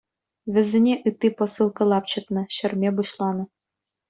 Вӗсене 0.53 0.93
ытти 1.11 1.27
посылка 1.41 1.83
лапчӑтнӑ, 1.93 2.43
ҫӗрме 2.57 2.89
пуҫланӑ. 2.99 3.45